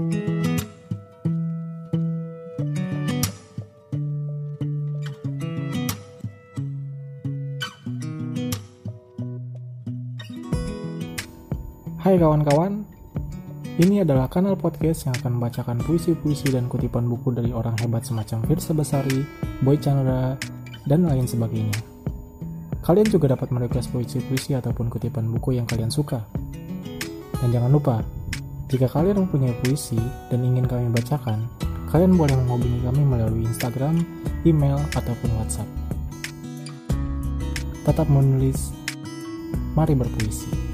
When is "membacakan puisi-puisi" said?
15.36-16.48